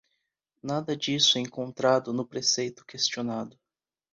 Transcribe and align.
Nada 0.63 0.95
disso 0.97 1.37
é 1.37 1.41
encontrado 1.41 2.11
no 2.11 2.25
preceito 2.25 2.83
questionado. 2.83 3.55